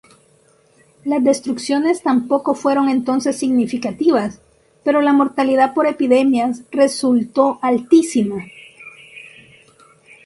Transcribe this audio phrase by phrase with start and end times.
[1.05, 4.41] Las destrucciones tampoco fueron entonces significativas,
[4.83, 8.43] pero la mortalidad por epidemias resultó altísima.